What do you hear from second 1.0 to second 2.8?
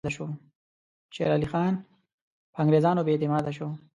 شېر علي خان پر